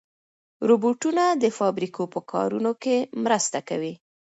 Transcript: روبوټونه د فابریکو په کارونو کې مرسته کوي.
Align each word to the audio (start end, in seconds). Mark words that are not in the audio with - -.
روبوټونه 0.69 1.23
د 1.43 1.45
فابریکو 1.57 2.03
په 2.13 2.19
کارونو 2.31 2.71
کې 2.83 2.95
مرسته 3.25 3.59
کوي. 3.69 3.93